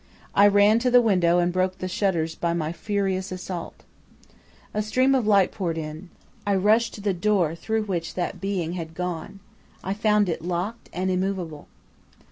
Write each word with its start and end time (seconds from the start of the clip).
I 0.33 0.47
ran 0.47 0.79
to 0.79 0.89
the 0.89 0.99
window 0.99 1.37
and 1.37 1.53
broke 1.53 1.77
the 1.77 1.87
shutters 1.87 2.33
by 2.33 2.53
my 2.53 2.71
furious 2.73 3.31
assault. 3.31 3.83
"A 4.73 4.81
stream 4.81 5.13
of 5.13 5.27
light 5.27 5.51
poured 5.51 5.77
in. 5.77 6.09
I 6.43 6.55
rushed 6.55 6.95
to 6.95 7.01
the 7.01 7.13
door 7.13 7.53
through 7.53 7.83
which 7.83 8.15
that 8.15 8.41
being 8.41 8.73
had 8.73 8.95
gone. 8.95 9.41
I 9.83 9.93
found 9.93 10.27
it 10.27 10.41
locked 10.41 10.89
and 10.91 11.11
immovable. 11.11 11.67